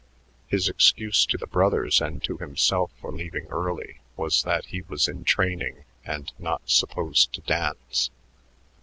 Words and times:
His 0.47 0.67
excuse 0.67 1.27
to 1.27 1.37
the 1.37 1.45
brothers 1.45 2.01
and 2.01 2.23
to 2.23 2.39
himself 2.39 2.89
for 2.99 3.11
leaving 3.11 3.45
early 3.51 3.99
was 4.15 4.41
that 4.41 4.65
he 4.65 4.81
was 4.81 5.07
in 5.07 5.23
training 5.23 5.85
and 6.03 6.33
not 6.39 6.67
supposed 6.67 7.33
to 7.33 7.41
dance. 7.41 8.09